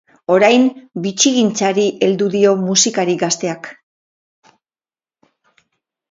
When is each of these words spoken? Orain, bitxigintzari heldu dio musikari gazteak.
Orain, 0.35 0.63
bitxigintzari 1.01 1.83
heldu 2.07 2.29
dio 2.35 2.53
musikari 2.61 3.15
gazteak. 3.25 3.69